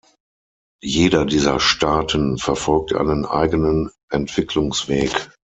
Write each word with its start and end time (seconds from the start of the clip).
Jeder 0.81 1.25
dieser 1.27 1.59
Staaten 1.59 2.39
verfolgt 2.39 2.91
einen 2.93 3.23
eigenen 3.23 3.91
Entwicklungsweg. 4.09 5.29